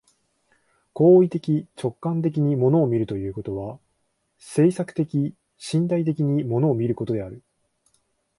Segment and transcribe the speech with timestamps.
[0.93, 3.77] 行為的直観的に物を見るということは、
[4.39, 7.43] 制作的身体的に物を見ることである。